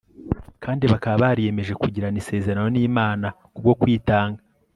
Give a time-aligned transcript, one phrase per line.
[0.63, 4.41] kandi bakaba bariyemeje kugirana isezerano n'imana kubwo kwitanga